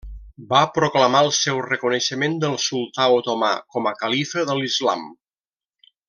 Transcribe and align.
Va 0.51 0.59
proclamar 0.77 1.19
el 1.25 1.29
seu 1.39 1.59
reconeixement 1.65 2.39
del 2.45 2.57
sultà 2.65 3.05
otomà 3.21 3.51
com 3.77 3.91
a 3.93 3.97
califa 4.03 4.47
de 4.51 4.57
l'islam. 4.63 5.05